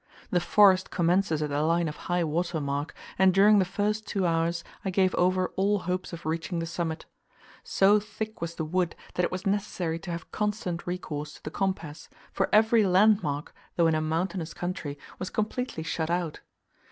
The 0.31 0.39
forest 0.39 0.89
commences 0.89 1.43
at 1.43 1.51
the 1.51 1.61
line 1.61 1.87
of 1.87 1.95
high 1.95 2.23
water 2.23 2.59
mark, 2.59 2.95
and 3.19 3.31
during 3.31 3.59
the 3.59 3.65
first 3.65 4.07
two 4.07 4.25
hours 4.25 4.63
I 4.83 4.89
gave 4.89 5.13
over 5.13 5.49
all 5.55 5.77
hopes 5.77 6.11
of 6.11 6.25
reaching 6.25 6.57
the 6.57 6.65
summit. 6.65 7.05
So 7.63 7.99
thick 7.99 8.41
was 8.41 8.55
the 8.55 8.65
wood, 8.65 8.95
that 9.13 9.23
it 9.23 9.31
was 9.31 9.45
necessary 9.45 9.99
to 9.99 10.09
have 10.09 10.31
constant 10.31 10.87
recourse 10.87 11.35
to 11.35 11.43
the 11.43 11.51
compass; 11.51 12.09
for 12.33 12.49
every 12.51 12.83
landmark, 12.83 13.53
though 13.75 13.85
in 13.85 13.93
a 13.93 14.01
mountainous 14.01 14.55
country, 14.55 14.97
was 15.19 15.29
completely 15.29 15.83
shut 15.83 16.09
out. 16.09 16.39